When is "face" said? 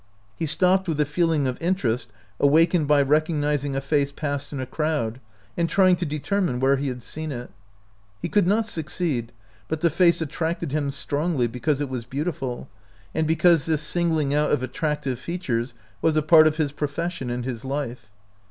3.81-4.11, 9.91-10.19